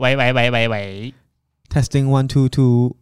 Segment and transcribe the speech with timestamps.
[0.00, 1.14] 喂喂喂喂喂
[1.68, 2.96] ，Testing one two two。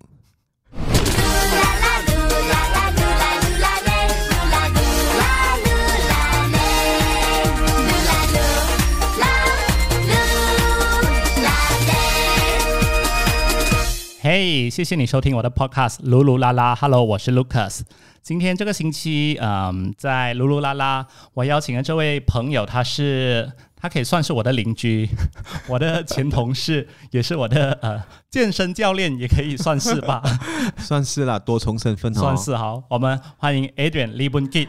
[14.20, 16.74] 嘿，谢谢你收听我的 podcast 噜噜啦啦。
[16.74, 17.82] Hello，我是 Lucas。
[18.20, 25.08] 今天这个星期，嗯，在噜噜啦啦，我邀请的这位朋友，他是他可以算是我的邻居，
[25.68, 30.22] 我的前同事，也是我的呃健身教练，也可以算是吧，
[30.78, 32.20] 算是啦，多重身份哦。
[32.20, 32.82] 算是好。
[32.90, 34.68] 我们欢迎 Adrian Lee Bun Kit。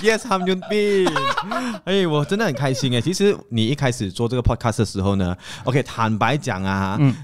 [0.00, 1.10] Yes, I'm Yun Bin。
[1.84, 3.00] 哎，我真的很开心哎。
[3.00, 7.14] 其实你一开始做这个 podcast 的时候呢，OK，坦白讲啊，嗯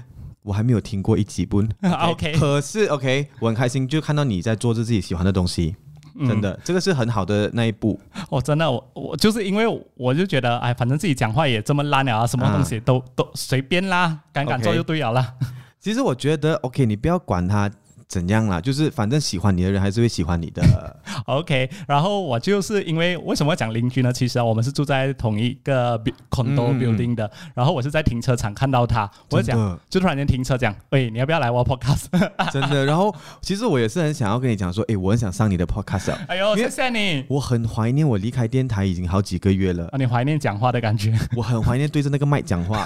[0.41, 1.69] 我还没有听过一集 Bun。
[1.81, 5.75] OK，, 可是 OK，我很开心，就看到你在做着自己喜欢的东西。
[6.15, 7.99] 嗯真的，这个是很好的那一步。
[8.29, 15.33] 我真的，我我就是因为我就觉得，哎，反正自己讲话也这么烂了啊，什么东西都、都随便啦，敢敢做就对了啦。
[15.79, 17.69] 其实我觉得 OK，你不要管他
[18.13, 20.61] 怎样啦，就是反正喜欢你的人还是会喜欢你的。
[21.25, 24.13] OK，然后我就是因为为什么要讲邻居呢？
[24.13, 25.97] 其实啊，我们是住在同一个
[26.29, 32.05] condo 嗯 building 的，然后我是在停车场看到他，我就讲，就突然间停车讲，喂，你要不要来我 podcast？
[32.53, 32.85] 真的。
[32.85, 36.19] 然后其实我也是很想要跟你讲说，哎，我很想上你的 podcast 啊。
[36.27, 37.25] 哎呦，谢谢你。
[37.27, 41.17] 我很怀念我离开电台已经好几个月了，啊，你怀念讲话的感觉？
[41.35, 42.85] 我很怀念对着那个麦讲话。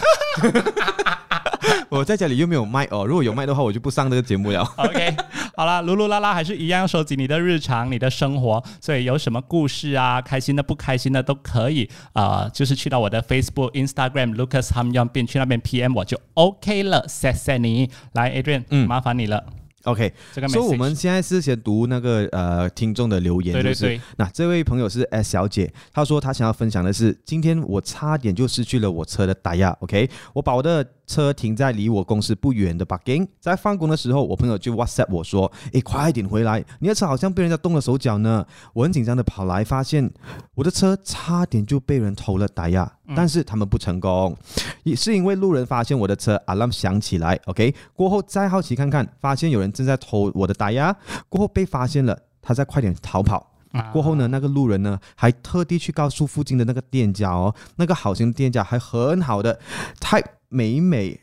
[1.90, 4.62] 我在家里又没有麦哦，如果有麦的话，我就不上这个节目了。
[4.78, 5.16] OK，
[5.56, 17.90] 好啦， 噜噜啦啦还是一样收集你的日常、你的生活，所以有什么故事啊，开心的、不开心的都可以，呃，就是去到我的 Facebook、Instagram Lucas Ham Yon 并去那边 PM 我就 OK 了，谢谢你。
[18.14, 19.44] 来，Adrian，嗯，麻烦你了。
[19.84, 38.46] OK，这个以我们现在是先读那个呃听众的留言，就是对对对那这位朋友是 S 小姐，她说她想要分享的是，今天我差点就失去了我车的打压，OK，我把我的车停在离我公司不远的 parking，在放工的时候，我朋友就 WhatsApp 我说，诶，快点回来，你的车好像被人家动了手脚呢。
[38.74, 40.12] 我很紧张的跑来，发现
[40.54, 44.36] 我的车差点就被人偷了打压，但是他们不成功，
[44.84, 50.94] 也是因为路人发现我的车 alarm 响起来，OK，过后再好奇看看，发现有人正在偷我的打压，
[51.30, 53.54] 过后被发现了，他在快点逃跑。
[53.72, 53.92] 啊。
[53.92, 59.60] 过后呢，那个路人呢还特地去告诉附近的那个店家哦，那个好心的店家还很好的
[60.00, 61.20] 太美美。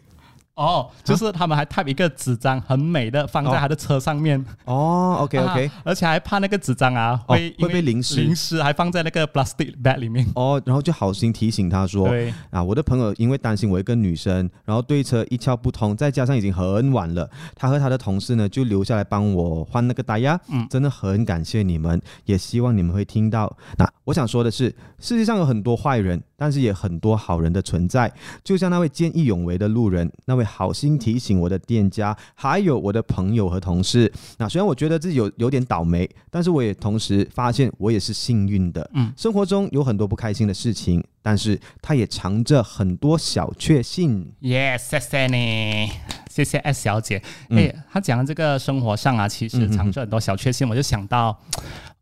[0.57, 3.57] 哦，就是他们还 type 一个纸张，很美的放在哦。
[3.59, 4.39] 他的车上面。
[4.67, 8.21] 哦，OK OK，、啊而且还怕那个纸张啊哦会会被淋湿。
[8.21, 10.25] 淋湿还放在那个 plastic bag 里面。
[10.37, 20.65] 哦，然后就好心提醒他说，对，啊，我的朋友因为担心我一个女生，然后对车一窍不通，再加上已经很晚了，他和他的同事呢就留下来帮我换那个打压，嗯。
[20.71, 23.53] 真的很感谢你们，也希望你们会听到。
[23.77, 28.13] 那我想说的是，世界上有很多坏人，但是也很多好人的存在，
[28.43, 34.13] 就像那位见义勇为的路人，那位好心提醒我的店家，还有我的朋友和同事。
[34.39, 38.89] 那虽然我觉得自己有有点倒霉，但是我也同时发现我也是幸运的。
[38.95, 44.33] 嗯生活中有很多不开心的事情，但是它也藏着很多小确幸。
[44.41, 45.91] Yes，谢谢你，
[46.29, 47.23] 谢谢 S 小姐。
[47.49, 51.39] 嗯哎、她讲的这个生活上啊，其实藏着很多小确幸，我就想到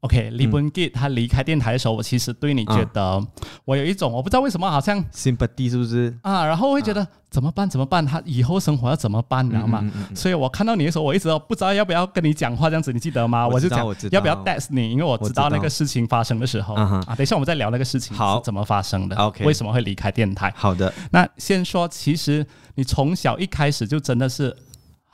[0.02, 3.26] ，OK，李本 Git 他离开电台的时候，我其实对你觉得，
[3.64, 6.16] 我有一种我不知道为什么好像 sympathy 是不是？
[6.22, 7.68] 啊，然后我会觉得、怎么办？
[7.68, 8.04] 怎么办？
[8.04, 9.44] 他以后生活要怎么办？
[9.44, 9.90] 你知道吗？
[10.14, 13.48] 所以我看到你的时候，我一直都不知道要不要跟你讲话，这样子你记得吗？
[13.48, 20.52] 我就讲我要不要 text 你，因为我知道那个事情发生的时候啊等一下我们再聊那个事情好是怎么发生的 OK 为什么会离开电台？
[20.56, 24.54] 好的，那先说，其实你从小一开始就真的是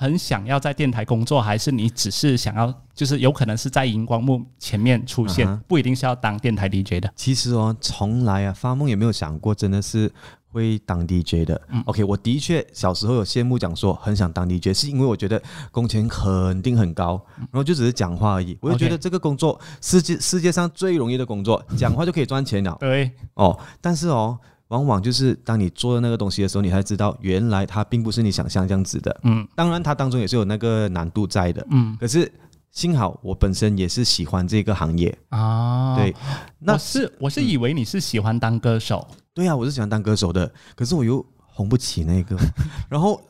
[0.00, 7.12] 很想要在电台工作，还是你只是想要，就是有可能是在荧光幕前面出现，啊不一定是要当电台 DJ 的。
[7.16, 10.09] 其实哦，从来啊，发梦也没有想过，真的是
[10.53, 11.60] 会当 DJ 的。
[11.86, 15.42] OK，我的确小时候有羡慕讲说很想当 DJ，是因为我觉得
[15.72, 18.56] 工钱肯定很高，然后就只是讲话而已。
[18.60, 22.76] 我就觉得这个工作世界世界上最容易的工作，讲话就可以赚钱了。
[22.78, 24.38] 对，哦，但是哦，
[24.69, 29.21] 往往就是当你做的那个东西的时候，你才知道原来它并不是你想象这样子的。
[29.25, 29.47] 嗯。
[29.54, 31.66] 当然，它当中也是有那个难度在的。
[31.71, 31.97] 嗯。
[32.01, 32.31] 可是
[32.71, 36.15] 幸好我本身也是喜欢这个行业，啊，对，
[36.59, 39.04] 那我是我是以为你是喜欢当歌手，
[39.34, 42.37] 对啊，我是喜欢当歌手的，可是我又红不起那个，
[42.89, 43.21] 然后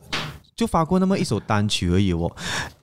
[0.59, 2.29] 就发过那么一首单曲而已哦。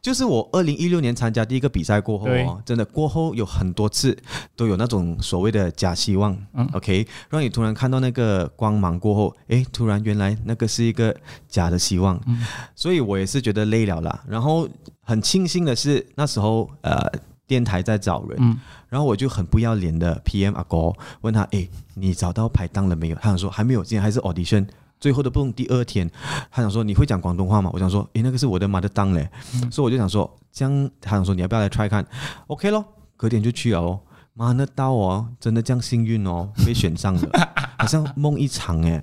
[0.00, 4.17] 就是我二零一六年参加第一个比赛过后哦，真的过后有很多次
[4.56, 11.14] 都有那种所谓的假希望、嗯 o k 让你突然看到那个光芒过后，诶，突然原来那个是一个
[11.49, 12.40] 假的希望，嗯
[12.75, 14.25] 所以我也是觉得累了啦。
[14.26, 14.67] 然后
[15.02, 16.99] 很庆幸的是那时候呃
[17.46, 18.58] 电台在找人，嗯
[18.88, 20.90] 然后我就很不要脸的 PM 阿哥
[21.20, 23.17] 问他，诶，你找到排档了没有？
[23.17, 24.67] 他想说还没有，今天还是 audition。
[24.98, 26.10] 最后的不第二天，
[26.50, 27.70] 他想说你会讲广东话吗？
[27.72, 29.28] 我想说，诶，那个是我的 mother tongue 嘞，
[29.70, 32.06] 所以我就想说，这样他想说你要不要来 try 看
[32.46, 32.84] ？OK 咯，
[33.16, 34.00] 隔天就去了哦。
[34.34, 37.31] 妈，那到哦，真的这样幸运哦，被选上了，
[37.78, 39.02] 好像梦一场哎。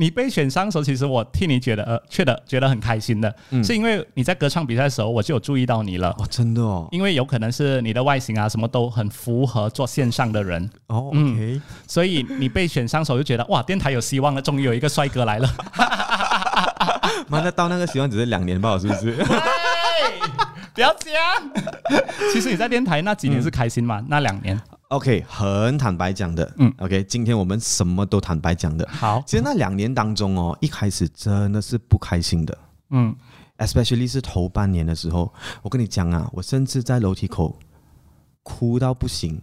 [0.00, 3.32] 你被选上的时候，其实我替你觉得呃，觉得觉得很开心的，
[3.62, 6.08] 是因为你在歌唱比赛的时候，我就有注意到你了。
[6.18, 10.70] 哦，真的哦，因为有可能是你的外形啊，什么都很符合做线上的人。
[10.86, 15.54] 哦，OK，所以你被选上时候就觉得哇，电台有希望了，终于有一个帅哥来了。
[17.28, 19.12] 妈，那到那个希望只是两年吧，是不是？
[20.72, 21.12] 不要讲。
[22.32, 24.02] 其实你在电台那几年是开心吗？
[24.08, 24.58] 那两年
[24.90, 26.52] ？OK，很坦白讲的。
[26.58, 28.86] 嗯，OK，今天我们什么都坦白讲的。
[28.90, 32.58] 好，其实那两年当中哦，一开始真的是不开心的。
[32.90, 33.14] 嗯
[33.58, 35.32] ，especially 是头半年的时候，
[35.62, 37.56] 我跟你讲啊，我甚至在楼梯口
[38.42, 39.40] 哭到不行，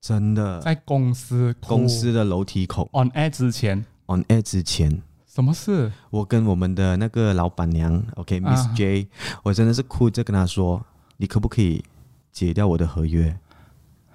[0.00, 0.60] 真的。
[0.60, 5.00] 在公司公司的楼梯口，on air 之前，on air 之前。
[5.26, 5.90] 什么事？
[6.10, 9.08] 我跟我们的那个老板娘，OK，Miss J，
[9.42, 10.84] 我真的是哭着跟她说
[11.18, 11.84] ：“你可不可以
[12.32, 13.36] 解掉我的合约？”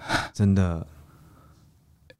[0.34, 0.86] 真的，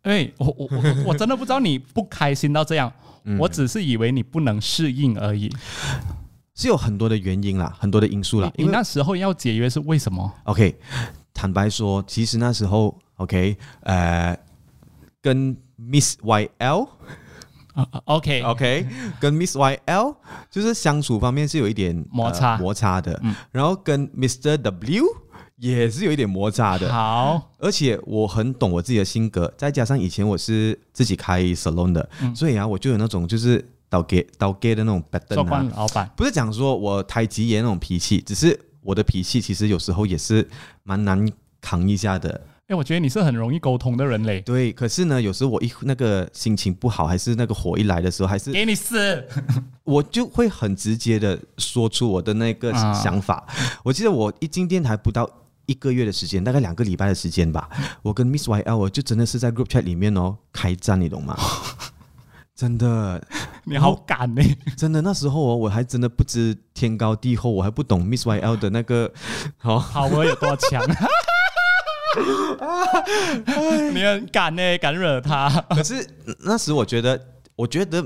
[0.04, 2.92] 哎，我我我我真的不知道你不开心到这样，
[3.40, 5.54] 我只是以为你不能适应而已。
[6.56, 8.52] 是有很多的原因啦，很多的因素啦。
[8.58, 10.78] 你那时候要解约是为什么？OK，
[11.34, 14.38] 坦白说，其实那时候 OK，呃，
[15.22, 16.90] 跟 Miss YL。
[18.06, 18.86] OK OK，
[19.22, 20.14] 跟 Miss YL
[20.52, 23.18] 就是相处方面是有一点摩擦摩擦的，
[23.52, 25.06] 然后跟 Mr W
[25.60, 26.92] 也是有一点摩擦的。
[26.92, 35.44] 好，而且我很懂我自己的性格，再加上以前我是自己开 salon 的，所以啊，我就有那种就是倒给倒给的那种 bad 老
[35.88, 40.48] 板，不是讲说我太急言那种脾气，只是我的脾气其实有时候也是
[40.84, 41.30] 蛮难
[41.60, 42.42] 扛一下的。
[42.68, 44.42] 哎，我觉得你是很容易沟通的人嘞。
[44.42, 49.28] 对，可是呢，有时候我一那个心情不好，还是那个火一来的时候，还是给你死，
[49.84, 53.44] 我就会很直接的说出我的那个想法。
[53.84, 55.28] 我记得我一进电台不到
[55.70, 57.70] 一个月的时间，大概两个礼拜的时间吧，
[58.02, 61.38] 我跟 Miss YL 我就真的是在 Group Chat 里面哦开战，你懂吗？
[62.56, 63.24] 真的，
[63.66, 64.42] 你好敢呢！
[64.76, 69.14] 真的，那时候哦，我还真的不知天高地厚，我还不懂 Miss YL 的那个
[69.58, 70.84] 好好我有多强。
[73.94, 75.50] 你很敢呢，敢惹他。
[75.70, 76.06] 可是
[76.40, 78.06] 那时我觉得，我觉得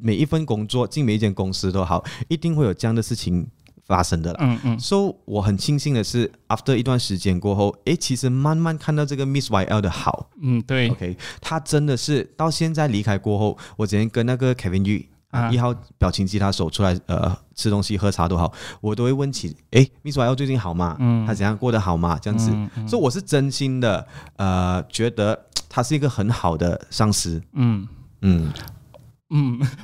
[0.00, 3.48] 每一份工作进每一间公司都好，一定会有这样的事情
[3.86, 4.38] 发生的啦。
[4.40, 4.78] 嗯嗯。
[4.80, 10.30] 所以我很庆幸的是，after 一段时间过后，哎，其实慢慢看到这个 Miss YL 的好。
[10.40, 10.88] 嗯，对。
[10.90, 15.04] OK，他真的是到现在离开过后，我之前跟那个 Kevin Yu。
[15.50, 20.96] 一号表情吉他手出来，呃，吃东西喝茶都好，我都会问起，哎，Miss Y L 最近好吗？
[21.00, 22.16] 嗯，他怎样过得好吗？
[22.22, 22.52] 这样子，
[22.86, 24.06] 所以我是真心的，
[24.36, 27.42] 呃，觉得他是一个很好的上司。
[27.54, 27.88] 嗯
[28.20, 28.52] 嗯嗯，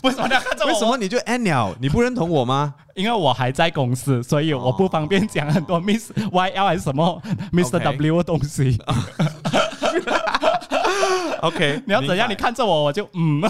[0.03, 0.69] 为什么你要看着我？
[0.69, 1.75] 为什么你就 N l？
[1.81, 2.75] 你不认同我吗？
[2.95, 7.21] 因为我还在公司，所以我不方便讲很多 Miss Y L 还是什么
[7.53, 8.79] Mr W 的东西。
[11.43, 12.29] OK，你要怎样？
[12.31, 13.43] 你看着我，我就嗯。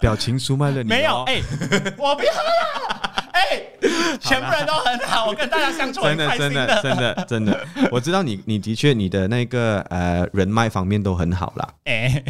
[0.00, 0.88] 表情出卖了你？
[0.88, 1.40] 没有，哎，
[1.96, 3.05] 我不要了，
[3.36, 3.62] 哎，
[4.18, 11.68] 全部人都很好，我跟大家相处很开心的，真的，真的，真的， 我知道你，你的确你的那个呃人脉方面都很好啦。
[11.84, 12.22] 哎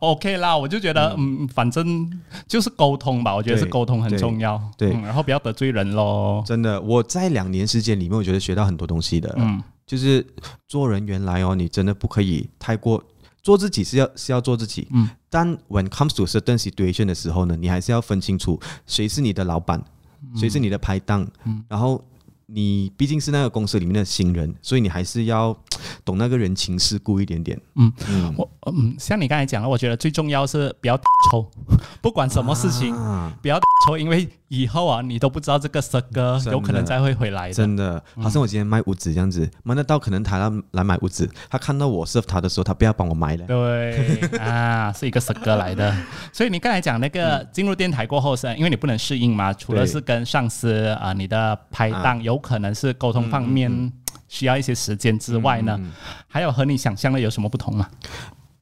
[0.00, 2.10] ，OK 啦，我就觉得嗯，反正
[2.48, 6.42] 就是沟通吧，我觉得是沟通很重要，对，然后不要得罪人喽。
[6.46, 10.26] 真的，我在两年时间里面，我觉得学到很多东西的，嗯，就是
[10.66, 13.02] 做人原来哦，你真的不可以太过。
[13.42, 19.80] 做自己是要是要做自己，嗯，但 when comes to certain situation 的时候呢，你还是要分清楚谁是你的老板，
[20.36, 22.02] 谁是你的拍档，嗯，然后。
[22.48, 25.52] 你毕竟是那个公司里面的新人，所以你还是要
[26.04, 27.60] 懂那个人情世故一点点。
[27.74, 30.96] 嗯嗯，我嗯，像你刚才讲了，我觉得最重要是不要
[31.30, 31.50] 抽，
[32.00, 32.94] 不管什么事情，
[33.42, 37.54] 不要抽，因为以后啊，你都不知道这个蛇哥有可能再会回来的。
[37.54, 43.46] 真的，好像我今天卖屋子这样子，卖得到可能他要来买屋子，他看到我 serve 他的时候，他不要帮我买了。
[43.46, 45.92] 对 啊，是一个蛇哥来的。
[46.32, 52.36] 所以你刚才讲那个进入电台过后是，因为你不能适应嘛，除了是跟上司啊，你的拍档有。
[52.36, 53.90] 有可能是沟通方面
[54.28, 55.80] 需要一些时间之外呢，
[56.26, 57.88] 还有和你想象的有什么不同吗？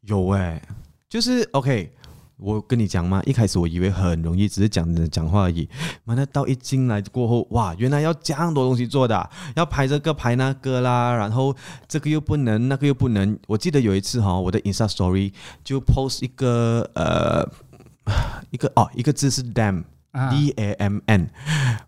[0.03, 0.61] 有哎，
[1.09, 1.91] 就是 OK，
[2.37, 5.67] 我跟你讲嘛，一开始我以为很容易，只是讲讲话而已。
[6.05, 11.57] 完了到一进来过后，哇，原来要这样多东西做的，要拍这个拍那个啦，然后
[11.89, 13.39] 这个又不能，那个又不能。
[13.47, 15.33] 我记得有一次哈，我的 Insta Story
[15.65, 17.49] 就 post 一个呃
[18.51, 21.31] 一个哦一个字是 Dam，D A M N，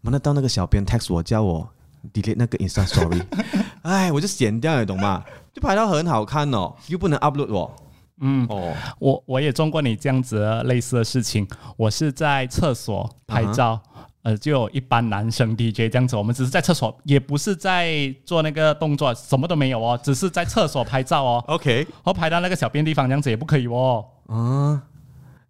[0.02, 1.68] 完了到那个小编 text 我叫我。
[2.12, 3.22] Delete 那个 Insta Story，
[3.82, 5.24] 哎，我就剪掉，你懂吗？
[5.52, 7.74] 就拍到很好看哦，又不能 upload 我，
[8.20, 11.46] 嗯，哦，我我也做过你这样子类似的事情。
[11.76, 13.80] 我是在厕所拍照，
[14.22, 21.44] 呃，就有一般男生 DJ 这样子，我们只是在厕所，也不是在做那个动作，什么都没有哦，只是在厕所拍照哦。
[21.48, 24.04] OK，然后拍到那个小便地方，这样子也不可以哦。
[24.28, 24.80] 嗯，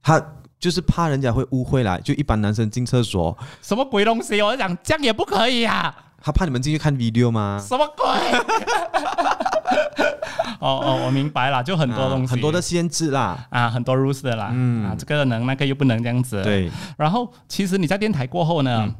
[0.02, 0.24] 他
[0.60, 4.40] 就是怕人家会误会啦，就一般男生进厕所，什么鬼东西？
[4.40, 5.94] 我就讲这样也不可以呀、
[6.26, 7.64] 他怕你们进去看 video 吗？
[7.64, 8.04] 什么鬼？
[10.58, 13.46] 哦哦，我明白了，就很多东西，啊很多的限制啦。
[13.48, 16.68] 啊，很多 rules 的啦，嗯啊，这个能那个又不能这样子。，对，
[16.98, 18.94] 然后其实你在电台过后呢，嗯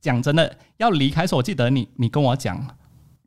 [0.00, 2.60] 讲真的，要离开的时候，我记得你你跟我讲，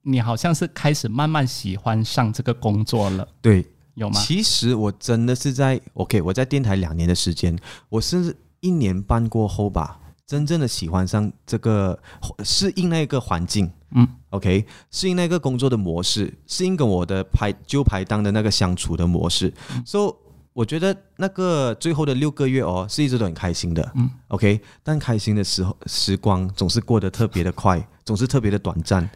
[0.01, 4.19] 你好像是开始慢慢喜欢上这个工作了，对，有吗？
[4.19, 9.99] 其实我真的是在 OK，我在电台两年的时间，我是一年半过后吧，
[10.31, 11.99] 真正的喜欢上这个
[12.41, 13.69] 适应那个环境。
[13.93, 19.53] 嗯，OK，适应那个工作的模式，适应跟我的排旧排档的那个相处的模式。
[19.85, 20.13] 所、以
[20.53, 23.91] 我觉得那个最后的六个月哦，是一直都很开心的。
[23.95, 29.09] 嗯，OK，但开心的时候时光总是过得特别的快，总是特别的短暂。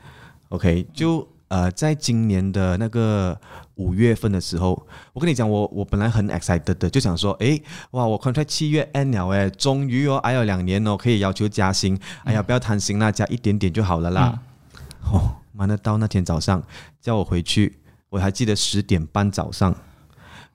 [0.50, 1.26] OK，就
[1.56, 3.40] 呃，在今年的那个
[3.76, 14.38] 五月份的时候，我跟你讲，我我本来很 excited 的，就想说，诶，哇，我 contract 七月 end 了，诶，终于哦，还有两年哦，可以要求加薪，哎呀，不要贪心啦，加一点点就好了啦。
[15.10, 16.62] 哦，妈的，到那天早上
[17.00, 19.74] 叫我回去，我还记得十点半早上。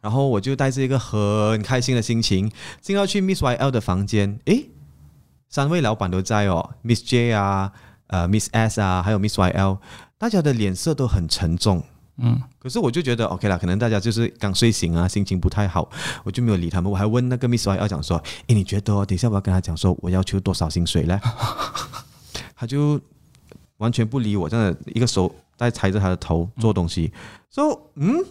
[0.03, 2.53] 然后我就带着一个很开心的心情
[2.83, 4.69] 进到去 Miss YL 的房间，诶，
[5.49, 7.73] 三位老板都在哦，Miss J 啊，
[8.09, 9.79] 呃，Miss S 啊，还有 Miss YL，
[10.21, 11.83] 大家的脸色都很沉重。
[12.23, 15.89] 嗯可是我就觉得 OK 啦，可能大家就是刚睡醒啊，心情不太好，
[16.23, 16.93] 我就没有理他们。
[16.93, 21.19] 我还问那个 Miss YL 讲说，诶，你觉得哦，等一下我要跟他讲说我要求多少薪水呢？
[22.55, 23.01] 他就
[23.79, 27.11] 完全不理我，这样的一个手在抬着他的头做东西，
[27.51, 28.23] 说嗯，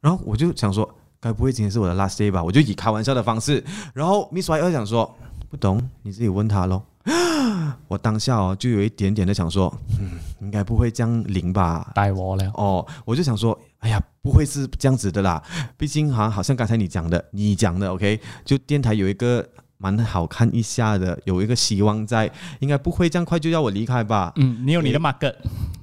[0.00, 2.42] 然后我就想说，该不会今天是我的 last day 吧？
[2.42, 5.16] 我就以开玩笑的方式，然后 Miss Y 二讲说
[5.48, 6.84] 不懂，你自己问他咯。
[7.88, 11.90] 我当下哦就有一点点的想说，嗯，应该不会这样灵吧？
[11.94, 12.44] 带我了。
[12.54, 15.42] 哦，我就想说，哎呀，不会是这样子的啦，
[15.78, 22.30] 毕竟好像好像刚才你讲的，你讲的 OK，就电台有一个蛮好看一下的，有一个希望在，
[22.60, 24.32] 应该不会这样快就要我离开吧？
[24.36, 25.34] 嗯，你有你的 market，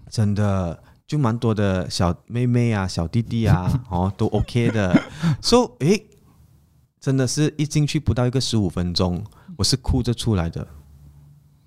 [0.10, 5.02] 真的就蛮多的小妹妹啊、小弟弟啊， 哦，都 OK 的。
[5.42, 6.06] So，诶，
[7.02, 9.24] 真的是一进去不到一个十五分钟，
[9.58, 10.66] 我是哭着出来的。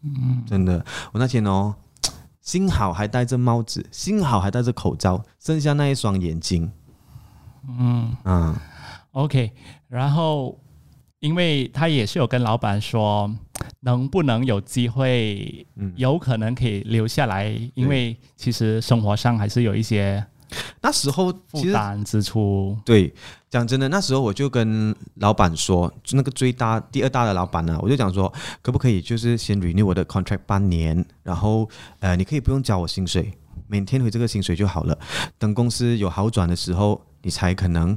[0.03, 1.75] 嗯，真的，我那天哦，
[2.41, 6.73] 幸好还戴着帽子，幸好还戴着口罩，剩下那一双眼睛。
[7.69, 8.17] 嗯。
[8.23, 8.61] 啊
[9.13, 9.53] ，，OK。
[9.89, 10.59] 然后，
[11.19, 13.31] 因为他也是有跟老板说，
[13.81, 15.93] 能不能有机会，嗯。
[15.97, 20.25] 有可能可以留下来，因为其实生活上还是有一些
[20.81, 22.77] 那时候其实负担支出。
[22.85, 23.13] 对，
[23.49, 31.69] 讲真的，那时候我就跟老板说，就那个最大、第二大的老板呢、我就讲说，可不可以就是先 renew 我的 contract 半年，然后
[32.01, 33.33] 呃，你可以不用交我薪水，
[33.67, 34.99] 每天回这个薪水就好了。
[35.39, 37.97] 等公司有好转的时候，你才可能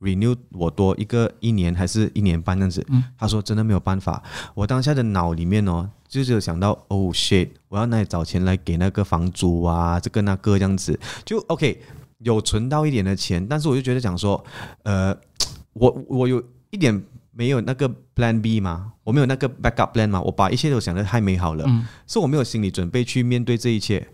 [0.00, 2.86] renew 我多一个一年还是一年半这样子。
[3.18, 4.22] 他说真的没有办法，
[4.54, 11.80] 我当下的脑里面哦，就是有想到哦 shit，我要哪里找钱来给那个房租啊，这个那个这样子，就 OK。
[12.20, 14.44] 有存到一点的钱，但是我就觉得讲说，
[14.82, 15.16] 呃，
[15.72, 17.00] 我我有一点
[17.30, 24.04] 没有那个 Plan B 嘛，我没有那个 backup plan 嘛，我把一切都想的太美好了，嗯是我没有心理准备去面对这一切。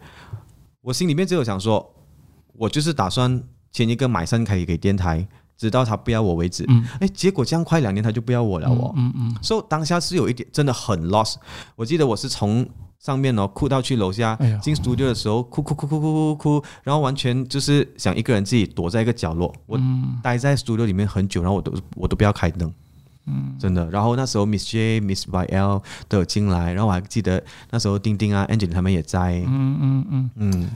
[0.82, 1.94] 我心里面只有想说，
[2.52, 5.26] 我就是打算签一个买三开给电台，
[5.64, 6.64] 直到他不要我为止。
[6.68, 8.92] 嗯哎，结果这样快两年他就不要我了哦。
[8.96, 11.36] 嗯嗯所以当下是有一点真的很 lost。
[11.76, 12.68] 我记得我是从
[12.98, 19.54] 上面哦哭到去楼下哎，进 studio 的时候哭哭哭哭哭哭哭，然后完全就是想一个人自己躲在一个角落。
[19.66, 22.72] 我嗯待在 studio 里面很久，然后我都我都不要开灯。
[23.26, 23.88] 嗯真的。
[23.90, 29.42] 然后那时候 Miss J、Miss YL 都有进来，然后我还记得那时候丁丁啊、Angel 他们也在。
[29.46, 30.70] 嗯嗯嗯嗯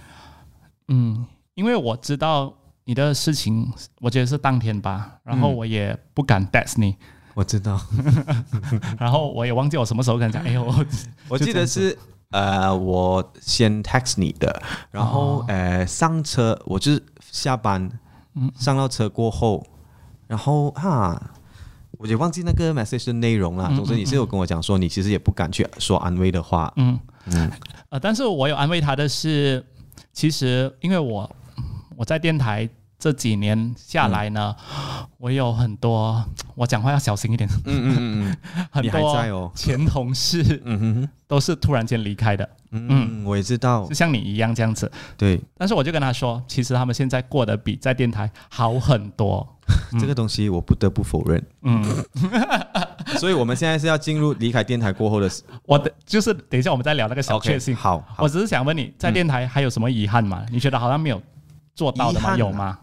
[0.88, 2.54] 嗯，因为我知道
[2.88, 6.97] 你的事情，我觉得是当天吧，然后嗯我也不敢 text 你，
[7.35, 7.78] 我知道，
[8.99, 10.87] 然后我也忘记我什么时候跟你讲，哎呦，我
[11.28, 11.97] 我记得是
[12.30, 17.90] 呃，我先 text 你的，然后、哦呃上车，我就是下班，
[18.35, 19.66] 嗯上到车过后，
[20.26, 21.33] 然后哈。
[21.99, 23.66] 我就忘记那个 message 的内容了。
[23.73, 26.73] 嗯总之，你是有跟我讲说，你其实也不敢去说安慰的话。
[26.76, 27.50] 嗯嗯
[27.90, 29.64] 呃，但是我有安慰他的是，
[30.12, 31.28] 其实因为我
[31.97, 32.68] 我在电台
[32.99, 34.55] 这几年下来呢，
[35.19, 36.25] 我有很多，
[36.57, 37.49] 我讲话要小心一点。
[37.64, 38.37] 嗯嗯嗯
[38.73, 44.90] 很多哦前同事嗯嗯哼都是突然间离开的，嗯嗯，我也知道就，像你一样这样子。
[45.17, 49.47] 对但是我就跟他说，其实他们现在过得比在电台好很多。
[50.00, 51.85] 这个东西我不得不否认，嗯，
[53.21, 55.31] 所以我们现在是要进入离开电台过后的
[55.67, 57.76] 我的就是等一下我们再聊那个小确幸。
[57.76, 60.43] 好，好我只是想问你，在电台还有什么遗憾吗？
[60.50, 61.21] 你觉得好像没有
[61.75, 62.31] 做到的吗？
[62.33, 62.78] 啊有吗？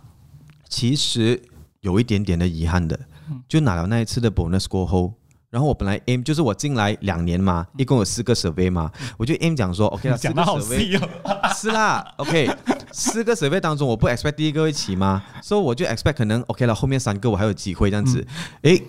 [0.76, 1.42] 其实
[1.80, 5.14] 有一点点的遗憾的，嗯就拿了那一次的 bonus 过后，
[5.50, 11.10] 然后我本来 aim 就是我进来两年嘛，一共有四个 survey 嘛，我就 aim 讲说 OK 了，讲的好 survey 细哦。
[11.56, 12.50] 是啦，OK，
[12.92, 15.24] 四个 survey 当中我不 expect 第一个会起吗？
[15.42, 18.28] 所以我就 expect 可能 OK 了，后面三个我还有机会这样子，
[18.64, 18.84] 诶。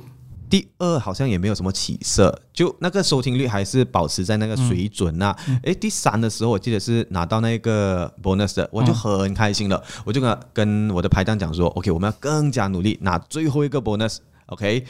[0.48, 14.84] 第二好像也没有什么起色，就那个收听率还是保持在那个水准呐、诶，第三的时候我记得是拿到那个 bonus 的，我就很开心了，我就跟跟我的排档讲说，OK，我们要更加努力拿最后一个 bonus，OK，、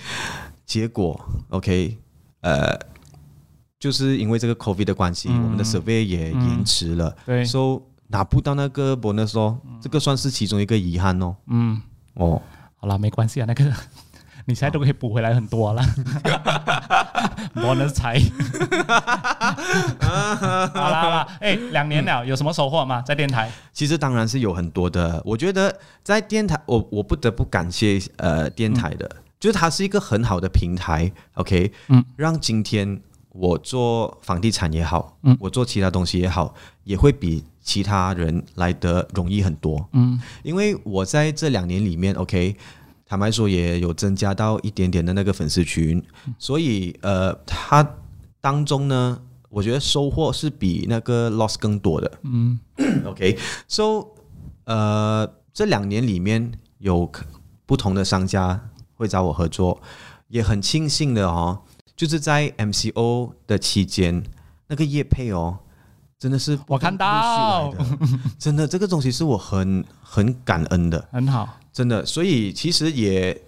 [0.64, 1.96] 结果 OK，
[2.40, 2.78] 呃，
[3.78, 11.34] 就是因为这个 COVID 的关系，我们的 survey 也延迟了，对，so 拿不到那个 bonus 哦，这个算是其中一个遗憾哦。
[11.48, 11.80] 嗯，
[12.14, 12.40] 哦，
[12.76, 13.64] 好了，没关系啊，那个
[14.46, 15.82] 你现在都可以补回来很多了。
[17.54, 18.18] bonus 才。
[20.00, 23.02] 好啦好啦，哎，两年了，有什么收获吗？
[23.02, 23.50] 在电台？
[23.72, 29.08] 其实当然是有很多的，我觉得在电台，我我不得不感谢呃电台的，
[29.40, 33.00] 就是它是一个很好的平台，OK，嗯，让今天
[33.30, 39.88] 我做房地产也好，嗯我做其他东西也好，也会比其他人来得容易很多。
[39.92, 42.56] 嗯因为我在这两年里面，OK，
[43.08, 46.02] 坦白说也有增加到一点点的那个粉丝群，
[46.38, 47.88] 所以呃，它
[48.40, 52.10] 当中呢，我觉得收获是比那个 loss 更多的。
[52.22, 52.58] 嗯。
[53.06, 54.04] OK，so
[54.64, 57.10] 呃，这两年里面有
[57.64, 59.80] 不同的商家会找我合作，
[60.28, 61.60] 也很庆幸的哦，
[61.96, 64.22] 就是在 MCO 的期间，
[64.66, 65.58] 那个业配哦，
[66.18, 67.72] 真的是我看到。
[68.38, 71.58] 真的这个东西是我很很感恩的，很好。
[71.76, 73.38] 真的，所以其实也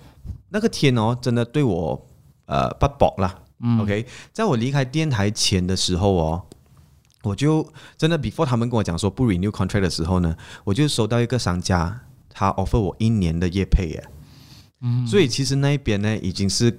[0.50, 2.06] 那个天哦，真的对我
[2.44, 3.40] 呃不薄啦。
[3.60, 6.42] 嗯 OK，在我离开电台前的时候哦，
[7.22, 7.66] 我就
[7.96, 14.08] 真的 before 他们跟我讲说不 renew contract 的时候呢，我就收到一个商家，他 offer 我一年的业配耶。
[14.82, 16.78] 嗯所以其实那一边呢，已经是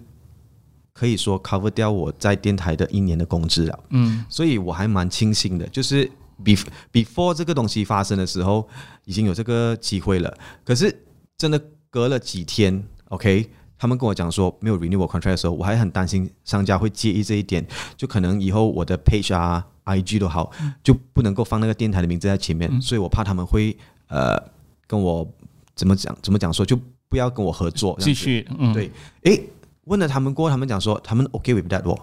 [0.94, 3.80] 可以说 cover 掉我在电台的一年的工资了。
[3.90, 6.08] 嗯所以我还蛮庆幸的，就是
[6.46, 8.70] before before 这个东西发生的时候，
[9.06, 10.38] 已经有这个机会了。
[10.64, 10.96] 可是
[11.40, 20.52] 真的隔了几天，OK，他们跟我讲说没有 renew 我 contract 的时候，我还很担心商家会介意这一点，就可能以后我的 page 啊、IG 都好，
[20.84, 23.76] 就不能够放那个电台的名字在前面，所以我怕他们会
[24.10, 24.38] 呃
[24.86, 25.26] 跟我
[25.74, 28.46] 怎么讲怎么讲说，就不要跟我合作，继续。
[28.60, 28.92] 嗯，对，
[29.24, 29.42] 诶，
[29.86, 31.98] 问了他们过后，他们讲说他们 OK with that 我，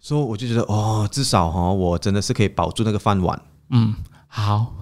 [0.00, 3.40] 所以我就觉得哦，至少哈、哦，我真的是可以保住那个饭碗。
[3.70, 3.94] 嗯，
[4.26, 4.74] 好。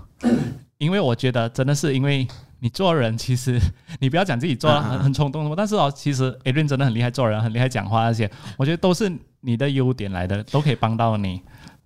[0.79, 2.27] 因为我觉得真的是因为
[2.61, 3.61] 你做人，其实
[4.01, 11.43] 你不要讲自己做得很很冲动什么，但是哦，其实 Adrian 真的很厉害，做人很厉害，讲话那些，我觉得都是你的优点来的，都可以帮到你。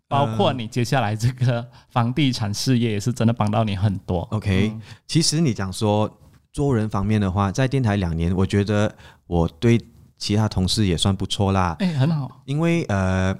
[0.06, 4.20] 包括你接下来这个房地产事业也是真的帮到你很多。
[4.30, 4.72] OK，、
[5.08, 6.08] 其实你讲说
[6.52, 8.94] 做人方面的话，在电台两年，我觉得
[9.26, 9.80] 我对
[10.18, 12.42] 其他同事也算不错啦，哎，很好。
[12.44, 13.34] 因为呃，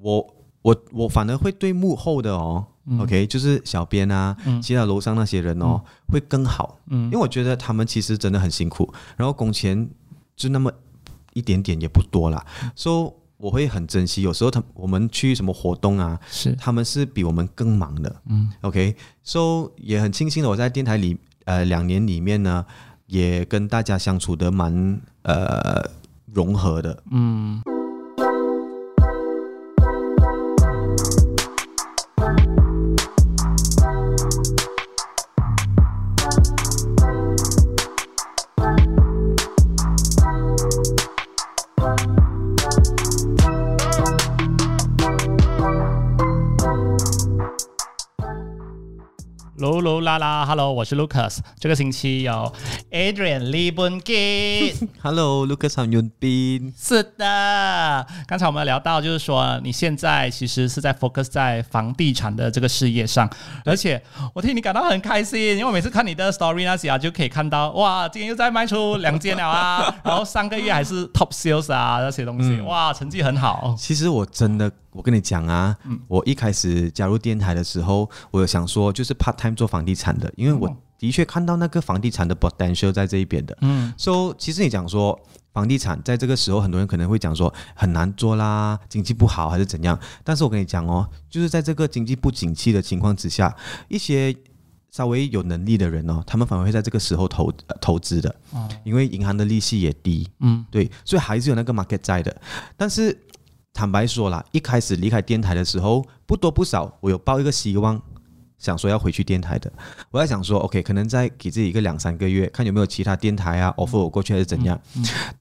[0.00, 2.64] 我我我反而会对幕后的哦。
[2.98, 9.88] OK，就是小编啊，嗯其他楼上那些人哦，会更好，嗯因为我觉得他们其实真的很辛苦，然后工钱
[10.36, 10.70] 就那么
[11.32, 12.44] 一点点也不多啦，
[12.76, 14.22] 所、以我会很珍惜。
[14.22, 18.16] 有时候他我们去什么活动啊，是，他们是比我们更忙的。
[18.26, 22.64] 嗯 OK，so、也很庆幸的，我在电台里呃两年里面呢，
[23.06, 25.90] 也跟大家相处的蛮呃
[26.32, 27.02] 融合的。
[27.10, 27.60] 嗯。
[49.56, 51.38] 噜噜啦啦，Hello，我是 Lucas。
[51.60, 52.52] 这个星期有
[52.90, 54.88] Adrian Lee Bun Git。
[55.00, 56.74] Hello，Lucas 和윤斌。
[56.76, 63.30] 是的，刚才我们聊到，就是说你现在其实是在 focus 在房地产的这个事业上，
[63.64, 64.02] 而且
[64.34, 73.76] 我替你感到很开心，因为我每次看你的 story 那些啊，就可以看到哇，今天又在卖出两间了啊，然后上个月还是 top sales 啊那些东西，哇，成绩很好。
[73.78, 75.76] 其实我真的，我跟你讲啊，
[76.08, 83.58] 我一开始加入电台的时候，我有想说就是 part time 做房地产的，因为我的确看到那个房地产的 potential 在这一边的。
[83.60, 83.92] 嗯。
[83.98, 85.20] So 其实你讲说
[85.52, 89.98] 房地产在这个时候，很多人可能会讲说很难做啦，经济不好还是怎样。
[90.22, 93.54] 但是我跟你讲哦，就是在这个经济不景气的情况之下，
[93.88, 94.34] 一些
[94.90, 98.68] 稍微有能力的人哦，他们反而会在这个时候投、呃投资的，哦。
[98.84, 100.64] 因为银行的利息也低，嗯。
[100.70, 102.34] 对，所以还是有那个 market 在的。
[102.76, 103.16] 但是
[103.74, 108.00] 坦白说啦，一开始离开电台的时候，不多不少，我有抱一个希望，
[108.56, 109.70] 想说要回去电台的。
[110.12, 114.80] 我在想说，OK，可能再给自己一个两三个月，看有没有其他电台啊 offer 我过去还是怎样。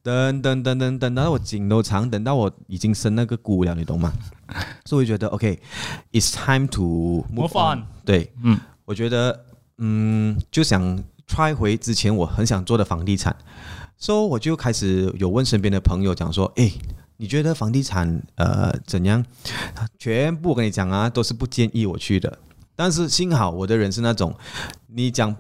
[0.02, 4.12] 等等等等等到我颈都长，等到我已经生那个菇了，你懂吗？
[4.84, 9.46] 所以我觉得 OK，it's、time to move, on 对，嗯我觉得
[9.78, 13.36] 嗯，就想 try 回之前我很想做的房地产，
[13.98, 16.74] 所、以我就开始有问身边的朋友讲说，诶，
[17.24, 19.24] 你觉得房地产呃怎样？
[19.98, 22.38] 全部跟你讲啊，都是不建议我去的。
[22.76, 24.36] 但是幸好我的人是那种，
[24.88, 25.34] 你讲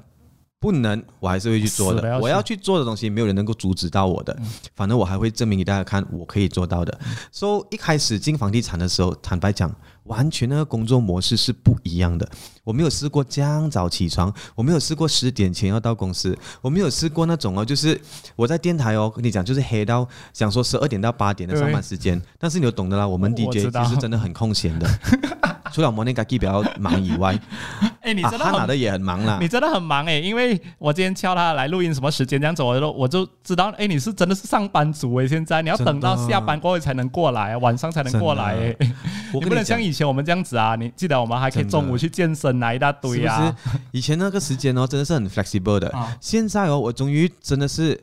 [0.63, 2.17] 不能，我还是会去做的。
[2.21, 4.33] 我要去做的东西，没有人能够阻止到我的。
[4.73, 6.99] 反正我还会证明给大家看，我可以做到的。
[7.33, 9.69] 所、以一开始进房地产的时候，坦白讲，
[10.05, 12.25] 完全那个工作模式是不一样的。
[12.63, 17.99] 我没有试过这样早起床，我没有试过十点前要到公司，我没有试过那种哦，就是
[18.37, 24.87] 我在电台哦，跟你讲就是黑到想说十二点到八点的上班时间，但是你有懂得啦，我们 DJ 其实真的很空闲的，
[25.73, 27.37] 除了 morning g a 比较忙以外，
[28.01, 29.47] 哎、你啊，真的很、哈拿的也很忙啦你。
[29.47, 38.75] 真的很忙哎、因为我今天敲他来录音什么时间这样子，我就我就知道，哎、你是真的是上班族哎、现在你要等到下班过后才能过来，晚上才能过来哎、
[39.33, 40.75] 你不能像以前我们这样子啊！
[40.75, 43.55] 你记得我们还可以中午去健身啊，一大堆是啊。
[43.91, 45.89] 以前那个时间哦，真的是很 flexible 的。
[45.89, 47.99] 啊现在哦，我终于真的是，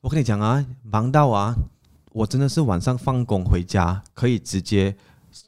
[0.00, 1.54] 我跟你讲啊，忙到啊，
[2.12, 4.94] 我真的是晚上放工回家，可以直接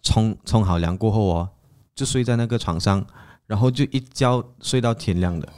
[0.03, 1.49] 冲冲好凉过后哦，
[1.95, 3.05] 就睡在那个床上，
[3.47, 5.49] 然后就一觉睡到天亮的。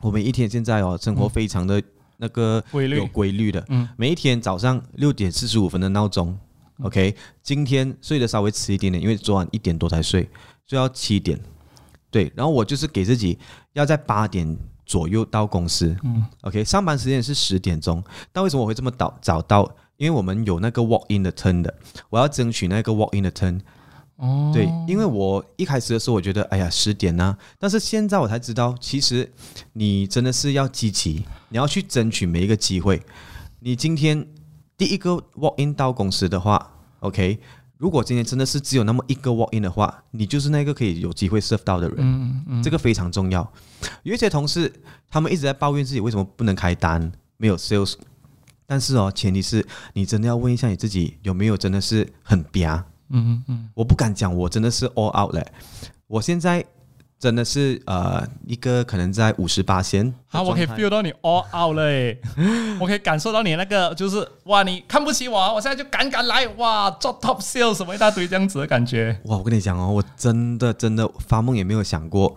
[0.00, 1.80] 我们一天现在哦，生活非常的
[2.16, 2.96] 那个规律。
[2.96, 3.88] 有规律的，嗯。
[3.96, 6.36] 每一天早上六点四十五分的闹钟
[6.82, 10.28] ，OK，今天睡得稍微迟一点点，因为昨晚一点多才睡，
[10.66, 11.38] 睡到七点，
[12.10, 13.38] 对，然后我就是给自己
[13.74, 16.26] 要在八点左右到公司，嗯。
[16.40, 19.72] OK，上班时间是十点钟，但为什么我会这么早早到？
[19.96, 21.72] 因为我们有那个 walk in 的 turn 的，
[22.10, 23.60] 我要争取那个 walk in 的 turn。
[24.22, 29.28] 哦，对，因为我一开始的时候我觉得，哎呀，十点呢、但是现在我才知道，其实
[29.72, 33.02] 你真的是要积极，你要去争取每一个机会。
[33.58, 34.24] 你今天
[34.76, 37.40] 第一个 walk in 到公司的话，OK，
[37.78, 41.96] 如果今天真的是只有那么一个 walk in 的话，你就是那个可以有机会 serve 到的人。
[41.98, 43.52] 嗯嗯，这个非常重要。
[44.04, 44.72] 有一些同事，
[45.10, 47.94] 他们一直在抱怨自己为什么不能开单，没有 sales。
[48.66, 52.84] 但是哦，前提是你真的要问一下你自己有没有真的是很嗲。
[53.12, 55.46] 嗯嗯我不敢讲，我真的是 all out 嘞。
[56.06, 56.64] 我现在
[57.18, 60.12] 真的是呃一个可能在五十八线。
[60.26, 62.20] 好，我可以 feel 到你 all out 嘞，
[62.80, 69.16] 我可以感受到你那个就是哇，你看不起我，我现在就敢敢来哇，做 top sales 什么一大堆这样子的感觉。
[69.26, 72.34] 哇，我跟你讲哦，我真的真的发梦也没有想过，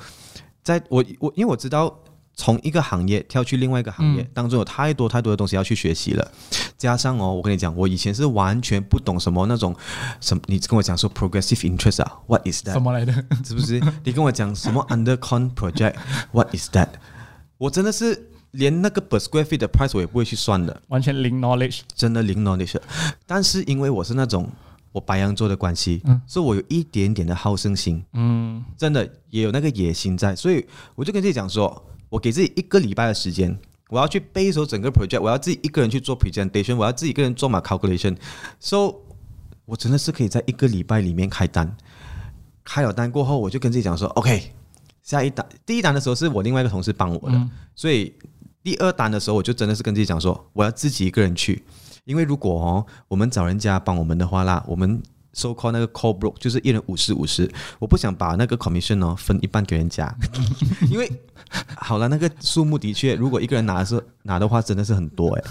[0.62, 1.94] 在我我因为我知道
[2.36, 6.32] 从一个行业跳去另外一个行业、嗯当中有太多太多的东西要去学习了，
[6.78, 9.74] 加上哦，我跟你讲，我以前是完全不懂什么那种
[10.20, 12.74] 什么，你跟我讲说 progressive interest 啊，what is that？
[12.74, 13.14] 什么来的？
[13.46, 13.82] 是不是？
[14.04, 16.90] 你跟我讲什么 undercon project，what is that？
[17.58, 20.82] 我真的是连那个 per square feet 的 price 我也不会去算的。
[20.90, 21.82] 完全零 knowledge。
[21.96, 22.76] 真的零 knowledge，
[23.26, 24.52] 但是因为我是那种
[24.92, 33.58] 我白羊座的关系，嗯所以我有一点点的好胜心，嗯真的也有那个野心在，所以我就跟自己讲说，我给自己一个礼拜的时间，
[33.90, 38.96] 我要去背熟整个 project，我要自己一个人去做 presentation，我要自己一个人做嘛 calculation，so
[39.66, 41.76] 我真的是可以在一个礼拜里面开单，
[42.64, 44.52] 开了单过后，我就跟自己讲说，OK，
[45.02, 47.50] 下一单第一单的时候是我另外一个同事帮我的，嗯。
[47.76, 48.14] 所以
[48.64, 51.64] 第二单的时候，我就真的是跟自己讲说，我要自己一个人去，
[52.06, 55.02] 因为如果哦我们找人家帮我们的话啦，我们
[55.36, 60.12] so call 那个 call broke 就是一人五十五十，我不想把那个 commission 哦分一半给人家，
[60.90, 61.12] 因为
[61.76, 65.44] 好了，那个数目的确，如果一个人拿的是拿的话，真的是很多哎，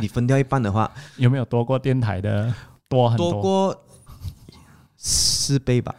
[0.00, 2.52] 你分掉一半的话，有没有多过电台的
[2.88, 3.40] 多很多？
[3.40, 3.84] 过
[4.96, 5.94] 四倍吧。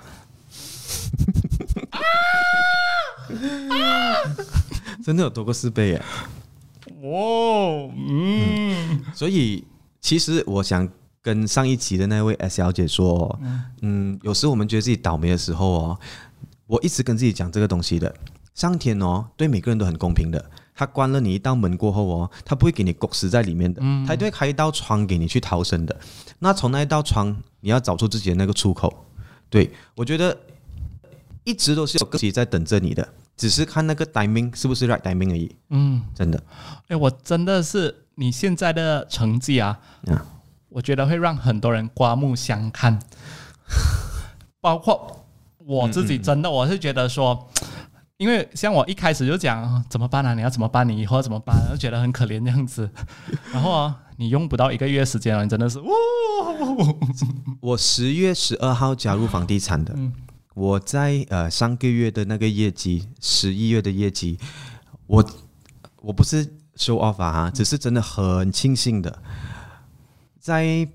[5.03, 6.01] 真的有多过四倍耶！
[7.01, 9.03] 哦，嗯。
[9.13, 9.65] 所以
[9.99, 10.87] 其实我想
[11.23, 13.39] 跟上一集的那位 S 小姐说，
[13.81, 15.99] 嗯，有时我们觉得自己倒霉的时候哦，
[16.67, 18.13] 我一直跟自己讲这个东西的，
[18.53, 20.51] 上天哦对每个人都很公平的。
[20.75, 25.95] 他关了你一道门过后哦，他不会给你裹死在里面的，他一定会开一道窗给你去逃生的。
[26.39, 29.05] 那从那一道窗，你要找出自己的那个出口。
[29.49, 30.35] 对我觉得
[31.43, 33.07] 一直都是有自己在等着你的，
[33.37, 36.43] 只是看那个 timing 是不是 right timing 而已，嗯，真的。
[36.87, 40.25] 哎，我真的是你现在的成绩啊，啊
[40.73, 42.99] 我觉得会让很多人刮目相看，
[44.59, 45.25] 包括
[45.59, 47.49] 我自己，真的我是觉得说。
[48.17, 50.87] 因为像我一开始就讲啊怎么办啊，你要怎么办？
[50.87, 51.57] 你以后要怎么办？
[51.69, 52.89] 就觉得很可怜这样子。
[53.51, 55.89] 然后啊，你用不到一个月时间了，你真的是，哇！
[57.59, 60.13] 我十月十二号加入房地产的，嗯
[60.53, 64.39] 我在呃上个月的那个业绩，十一月的业绩，
[65.07, 65.27] 我
[66.01, 66.45] 我不是
[66.77, 69.21] show off 啊，只是真的很庆幸的，
[70.43, 70.85] 在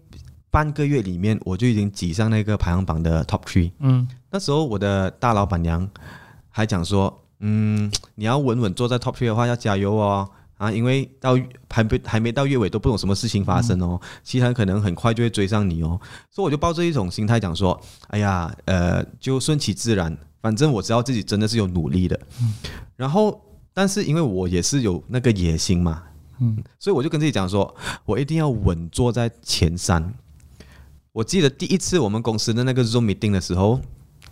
[0.51, 3.73] 半个月里面我就已经挤上那个排行榜的 top three。
[3.79, 4.07] 嗯。
[4.31, 5.89] 那时候我的大老板娘
[6.51, 10.29] 还讲说，嗯，你要稳稳坐在 top three 的话，要加油哦。
[10.59, 11.39] 啊，因为到
[11.71, 15.99] 还没还没到月尾都不懂什么事情发生哦，其他人可能很快就会追上你哦，
[16.31, 22.21] 所以我就抱着一种心态讲说，哎呀，呃，就顺其自然，反正我知道自己真的是有努力的，
[22.97, 23.41] 然后，
[23.73, 26.03] 但是因为我也是有那个野心嘛，
[26.41, 27.75] 嗯所以我就跟自己讲说，
[28.05, 30.15] 我一定要稳坐在前三。
[31.13, 33.81] 我记得第一次我们公司的那个 Zoom meeting 的时候，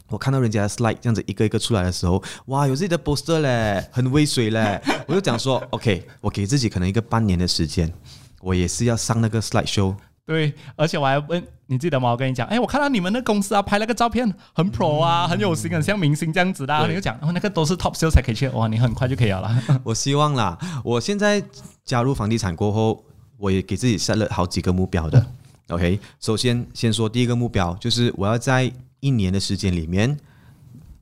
[0.08, 7.92] 我看到人家的 slide 这样子一个一个出来的时候，哇，有自己的 poster 嘞，很威水嘞，我就讲说，OK，我给自己可能一个半年的时间，
[8.40, 9.96] 我也是要上那个 slide show。
[10.26, 12.10] 对，而且我还问你记得吗？
[12.10, 19.62] 我跟你讲，哎，我看到你们的公司啊，拍了个照片很 pro 啊，很有型，很像明星这样子的、你就讲，哦，那个都是 top sales 才可以去，哇，你很快就可以了啦。
[19.84, 21.40] 我希望啦，我现在
[21.84, 23.04] 加入房地产过后，
[23.36, 25.24] 我也给自己 set 了好几个目标的。
[25.68, 30.18] OK，首先先说第一个目标，就是我要在一年的时间里面，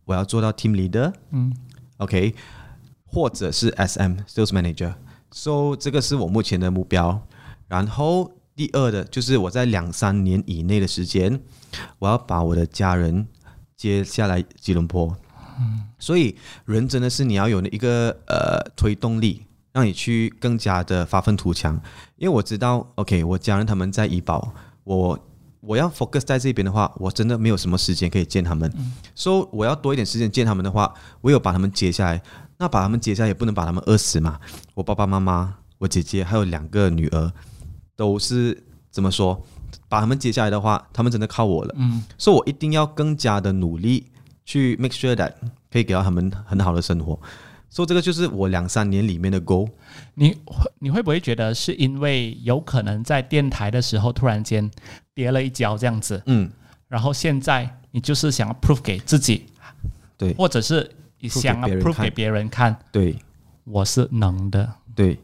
[0.05, 1.51] 我要做到 team leader，嗯
[1.97, 2.35] ，OK，
[3.07, 4.93] 或者是 SM sales manager。
[5.31, 7.27] So 这个是我目前的目标。
[7.67, 11.41] 然后第二的就是我在两三年以内的时间，
[11.99, 13.27] 我要把我的家人
[13.77, 15.17] 接下来吉隆坡。
[15.99, 21.81] 所以人真的是你要有一个呃推动力，让你去更加的发愤图强。
[22.17, 25.19] 因为我知道，OK，我家人他们在怡保，我
[25.61, 28.73] 我要 focus 在这边的话，我真的没有什么时间可以见他们。
[29.15, 32.23] 所以我要多一点时间见他们的话，我有把他们接下来。
[32.57, 34.39] 那把他们接下来也不能把他们饿死嘛。
[34.75, 37.33] 我爸爸妈妈、我姐姐还有两个女儿，
[37.97, 39.41] 都是怎么说？
[39.89, 41.75] 把他们接下来的话，他们真的靠我了。
[41.77, 44.07] 嗯，所以我一定要更加的努力
[44.45, 45.33] 去 make sure that
[45.71, 47.19] 可以给到他们很好的生活。
[47.69, 49.69] 所以这个就是我两三年里面的 goal。
[50.15, 54.71] 你会你会不会觉得是因为有可能在电台的时候突然间
[55.13, 56.49] 跌了一跤这样子，嗯，
[56.89, 59.47] 然后现在你就是想要 prove 给自己，
[60.17, 60.89] 对或者是
[61.29, 63.17] 想 prove 给别人看，对
[63.65, 64.73] 我是能的。
[64.95, 65.19] 对，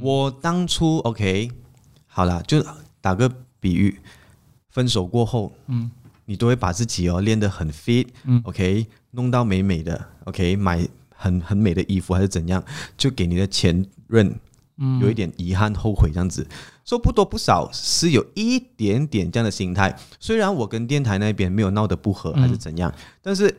[0.00, 1.50] 我当初 OK
[2.20, 2.62] 好了，就
[3.00, 3.98] 打个比喻，
[4.68, 5.90] 分手过后，嗯，
[6.26, 12.62] 你都会把自己哦练得很 fit，嗯，OK，弄到美美的，OK，买很很美的衣服还是怎样，
[12.94, 14.38] 就给你的前任
[14.76, 15.00] 嗯。
[15.00, 16.46] 有一点遗憾、后悔这样子。
[16.84, 19.98] 说不多不少是有一点点这样的心态。
[20.18, 23.50] 虽然我跟电台那边没有闹得不和还是怎样，但是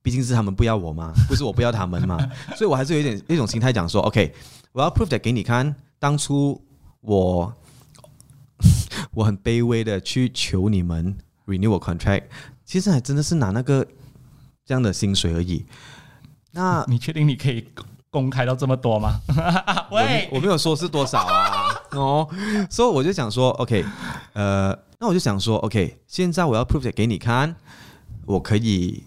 [0.00, 2.16] 毕竟是他们不要我嘛，不是我不要他们嘛，
[2.54, 4.32] 所以我还是有一点一种心态讲说，OK，
[4.70, 6.62] 我要 prove that 给你看，当初
[7.00, 7.52] 我
[9.12, 12.24] 我很卑微的去求你们 renew 我 contract，
[12.64, 13.86] 其实还真的是拿那个
[14.64, 15.66] 这样的薪水而已。
[16.52, 19.20] 那 你确定你可以公公开到这么多吗？
[19.90, 22.28] 我没，我没有说是多少啊，哦，
[22.70, 23.84] 所以我就想说，OK，
[24.34, 27.56] 呃，那我就想说，OK，现在我要 prove 给你看，
[28.24, 29.02] 我可以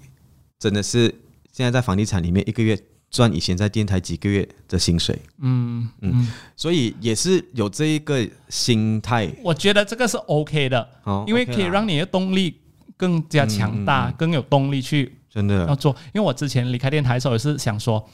[0.60, 1.07] 真的是
[1.51, 2.77] 现在在房地产里面一个月
[3.10, 6.12] 赚以前在电台几个月的薪水，嗯嗯。
[6.13, 9.30] 嗯，所以也是有这一个心态。
[9.43, 11.70] 我觉得这个是 OK 的，哦，因为可以啦。
[11.70, 12.60] 让你的动力
[12.98, 14.15] 更加强大，嗯嗯嗯。
[14.17, 15.65] 更有动力去真的。
[15.67, 15.96] 要做。
[16.13, 18.06] 因为我之前离开电台的时候也是想说，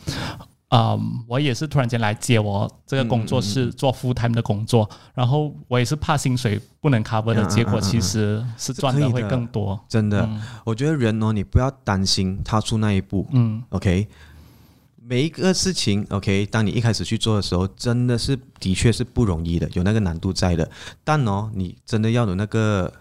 [0.69, 9.79] 嗯，我也是突然间来接我这个工作室做 full time 的工作，然后我也是怕薪水不能 cover 的结果，其实是赚的会更多。
[9.88, 10.41] 真的，嗯。
[10.65, 13.62] 我觉得人哦，你不要担心踏出那一步，嗯。
[13.69, 14.08] OK，
[15.05, 20.69] 每一个事情，OK，当你一开始去做的时候，真的是的确是不容易的，有那个难度在的。
[21.03, 22.91] 但哦，你真的要有那个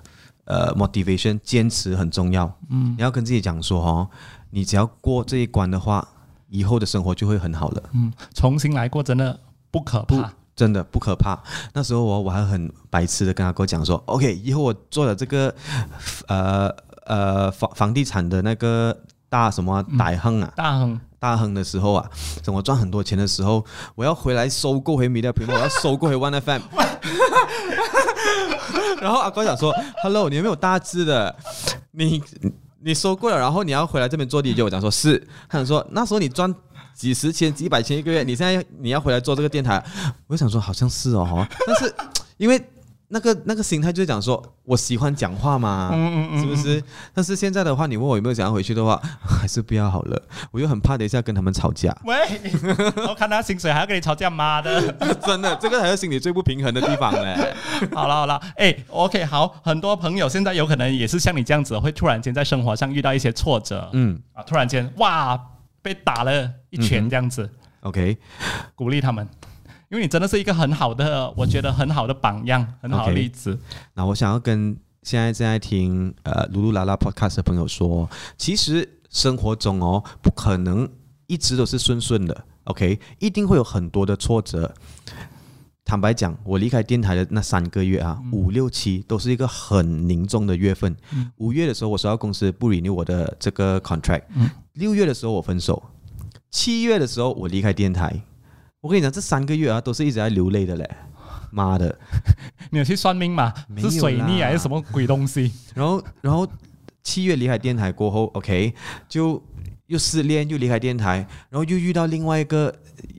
[0.45, 2.53] 呃 motivation，坚持很重要。
[2.71, 4.09] 嗯你要跟自己讲说哦，
[4.51, 6.07] 你只要过这一关的话，
[6.49, 7.83] 以后的生活就会很好了。
[7.93, 9.39] 嗯，重新来过真的
[9.71, 10.33] 不可怕。
[10.55, 11.43] 真的不可怕。
[11.73, 15.53] 那时候我我还很白痴的跟他跟我讲说，OK，以后我做了这个
[16.29, 16.69] 呃
[17.07, 18.95] 呃房房地产的那个
[19.31, 22.11] 大什么啊大亨啊，大亨，大亨的时候啊，
[22.45, 26.61] 等我赚很多钱的时候，我要回来收购回米的屏幕我要收购回 One FM。
[29.01, 31.33] 然后阿哥讲说：“Hello，你有没有大志的？
[31.93, 32.21] 你
[32.81, 36.53] 你收过了，然后你要回来这边做 DJ，我讲说是，他想说那时候你赚
[36.93, 39.81] 几十千、几百千一个月，你现在你要回来做这个电台，
[40.27, 41.95] 我想说好像是哦，但是
[42.37, 42.61] 因为
[43.13, 46.83] 那个那个心态就是讲说我喜欢讲话嘛，嗯嗯是不是？
[47.13, 52.17] 但是现在的话，你问我有没有想要回去的话， 还是不要好了，我又很怕等一下跟他们吵架， 喂，
[53.09, 54.91] 我看他薪水还要跟你吵架，妈的！
[55.27, 57.55] 真的，这个才是心里最不平衡的地方嘞。
[57.93, 64.19] 好了好了，哎，OK，好，很多朋友现在有可能也是像你这样子，会突然间在生活上遇到一些挫折，嗯。
[64.33, 65.39] 啊，突然间哇
[65.83, 68.17] 被打了一拳这样子，，OK，
[68.75, 69.29] 鼓励他们，
[69.93, 73.59] 因为你真的是一个很好的，我觉得很好的榜样，很好的例子。
[73.93, 80.89] 那我想要跟现在正在听呃噜噜啦啦 podcast 的朋友说，其实生活中哦，不可能
[81.27, 84.75] 一直都是顺顺的，OK，一定会有很多的挫折。
[85.85, 90.97] 坦白讲，我离开电台的那三个月啊，五六七都是一个很凝重的月份。
[91.37, 94.23] 五月的时候，我收到公司不 renew 我的这个 contract，
[94.73, 95.83] 六月的时候我分手，
[96.51, 98.19] 七月的时候我离开电台。
[98.83, 100.91] 我跟你讲，这三个月啊，都是一直在流泪的嘞。
[101.53, 101.97] 妈的！
[102.71, 103.55] 你有去算命吗？
[103.79, 105.53] 是水逆啦还是什么鬼东西？
[105.73, 106.49] 然后，然后
[107.05, 108.75] 七月离开电台过后，OK，
[109.09, 109.41] 就
[109.87, 111.19] 又失恋，又离开电台，
[111.49, 112.75] 然后又遇到另外一个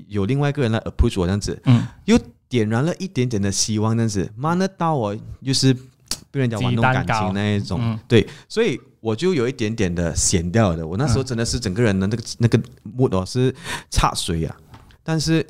[0.10, 5.74] 有另外一个人来 approach 我这样子，嗯，又点燃了一点点的希望，这样子，妈的到我又是
[6.30, 10.86] 被人家玩弄感情那一种，嗯对，所以我就有一点点的闲掉的。
[10.86, 12.60] 我那时候真的是整个人的那个那个
[12.98, 13.54] mood 哦是
[13.92, 14.58] 差水啊，
[15.04, 15.46] 但是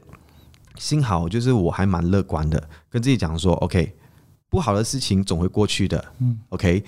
[0.77, 3.95] 幸好就是我还蛮乐观的，跟自己讲说，OK，
[4.49, 6.83] 不好的事情总会过去的，嗯，OK，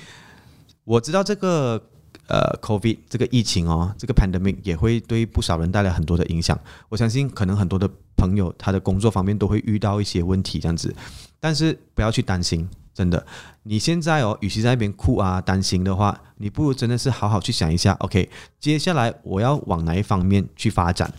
[0.84, 1.82] 我知道这个。
[2.28, 6.60] 呃，COVID 这个疫情哦，这个 pandemic 也会对不少人带来很多的影响。
[6.90, 10.92] 我相信可能很多的朋友他的工作方面都会遇到一些问题这样子，
[11.40, 13.24] 但是不要去担心，真的。
[13.62, 18.28] 你现在哦，与其在那边哭啊担心的话，你不如真的是好好去想一下，OK，
[18.60, 21.14] 接下来我要往哪一方面去发展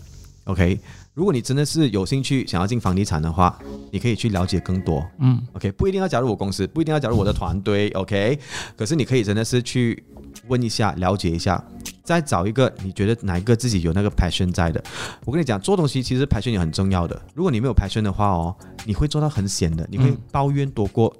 [0.47, 0.81] ，OK。
[1.17, 3.59] 如果你真的是有兴趣想要进房地产的话，
[3.91, 8.39] 你可以去了解更多，嗯，OK，不一定要加入我公司，不一定要加入我的团队，OK，
[8.77, 10.05] 可是你可以真的是去
[10.47, 11.65] 问一下，了解一下，
[12.05, 14.85] 再找一个你觉得哪一个自己有那个 passion 在的。
[15.25, 17.19] 我跟你讲，做东西其实 passion 也很重要的。
[17.35, 21.11] 如果你没有 passion 的话哦，你会做到很闲的，你会嗯抱怨多过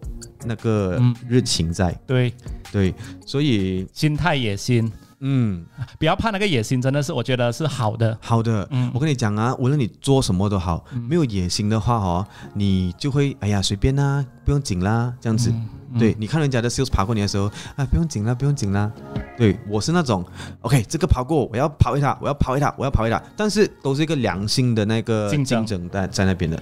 [0.45, 1.91] 那个嗯热情在。
[2.07, 2.31] 对，
[2.71, 5.65] 对，所以心态也心，嗯，
[5.99, 8.17] 不要怕那个野心，真的是我觉得是好的。
[8.21, 15.51] 好的，嗯我跟你讲啊，无论你做什么都好，没有野心的话哦，你就会哎呀随便啦，不用紧啦，这样子。
[15.51, 18.93] 嗯对，你看人家的 sales 爬过你的时候，啊，不用紧啦，不用紧啦。
[19.39, 20.23] 对我是那种
[20.61, 26.61] ，OK，这个跑过，我要跑一下，我要跑一下，我要跑一下，但是都是一个良性的那个竞争在在那边的。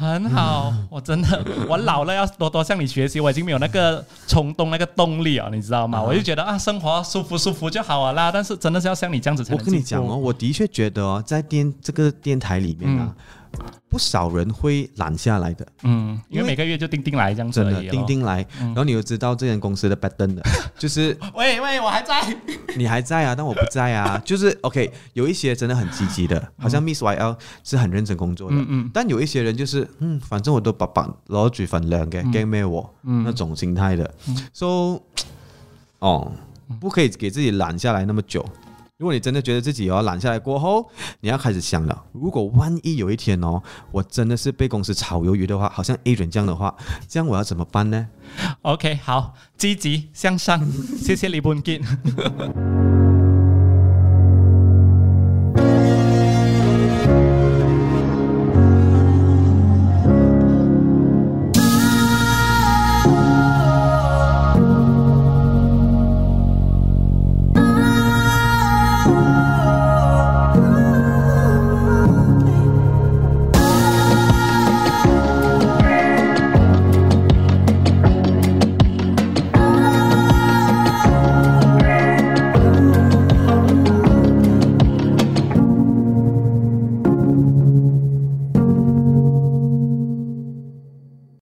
[0.00, 5.98] 很好，我真的，我老了要多多向你学习，我已经没有那个冲动、那个动力啊，你知道吗？
[5.98, 8.32] 啊我就觉得啊，生活舒服舒服就好了啦。
[8.32, 13.14] 但是真的是要像你这样子才我跟你讲哦，，我的确觉得哦，在电这个电台里面啊，
[13.88, 15.66] 不少人会懒下来的。
[15.82, 17.90] 嗯，因因为为每个月就钉钉来这样子真的而已、哦。
[17.90, 20.42] 钉钉来，然后你又知道这间公司的 pattern 的，
[20.78, 22.36] 就是喂喂，我还在。
[22.76, 24.20] 你还在啊，但我不在啊。
[24.24, 34.08] 就是 OK，有一些真的很积极的，好像 Miss YL 是很认真工作的，嗯嗯但有一些人就是嗯，反正我都把把攞住份糧嘅，驚咩我、嗯那种心态的。
[34.52, 35.00] So，
[35.98, 36.32] 哦，
[36.80, 38.44] 不可以给自己懒下来那么久。
[39.00, 40.86] 如果你真的觉得自己要懒下来过后，
[41.20, 46.76] 你要开始想了，如果万一有一天哦，我真的是被公司炒鱿鱼的话，好像 A 人这样的话，
[47.08, 48.06] 这样我要怎么办呢
[48.60, 51.80] ？OK，好，积极向上，谢谢李本杰。